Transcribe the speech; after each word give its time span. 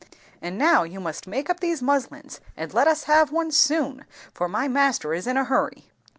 And 0.41 0.57
now 0.57 0.81
you 0.81 0.99
must 0.99 1.27
make 1.27 1.47
up 1.47 1.59
these 1.59 1.83
muslins, 1.83 2.41
and 2.57 2.73
let 2.73 2.87
us 2.87 3.03
have 3.03 3.31
one 3.31 3.51
soon; 3.51 4.05
for 4.33 4.49
my 4.49 4.67
master 4.67 5.13
is 5.13 5.27
in 5.27 5.37
a 5.37 5.43
hurry." 5.43 5.91